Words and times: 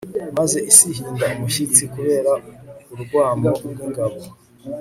maze 0.37 0.57
isi 0.69 0.85
ihinda 0.93 1.25
umushyitsi 1.37 1.83
kubera 1.93 2.31
urwamo 2.93 3.49
rw'ingabo 3.65 4.21